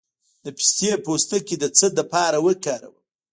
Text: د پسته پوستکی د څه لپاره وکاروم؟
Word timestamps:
د 0.43 0.45
پسته 0.57 0.89
پوستکی 1.05 1.55
د 1.59 1.63
څه 1.77 1.87
لپاره 1.99 2.37
وکاروم؟ 2.45 2.95